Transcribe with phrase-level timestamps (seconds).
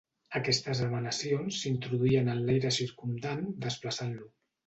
[0.37, 4.27] Aquestes emanacions s'introduïen en l'aire circumdant desplaçant-lo.